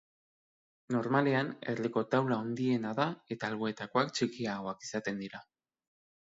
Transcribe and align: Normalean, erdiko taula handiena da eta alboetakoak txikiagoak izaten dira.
Normalean, 0.93 1.51
erdiko 1.73 2.03
taula 2.15 2.37
handiena 2.45 2.95
da 3.01 3.05
eta 3.37 3.51
alboetakoak 3.53 4.11
txikiagoak 4.17 4.89
izaten 4.89 5.23
dira. 5.27 5.45